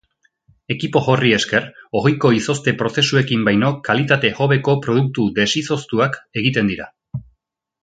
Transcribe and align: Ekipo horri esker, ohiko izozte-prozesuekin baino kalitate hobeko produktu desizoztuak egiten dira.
Ekipo 0.75 1.01
horri 1.11 1.33
esker, 1.35 1.67
ohiko 1.99 2.31
izozte-prozesuekin 2.37 3.45
baino 3.49 3.71
kalitate 3.91 4.33
hobeko 4.41 4.75
produktu 4.87 5.27
desizoztuak 5.39 6.19
egiten 6.43 6.75
dira. 6.75 6.91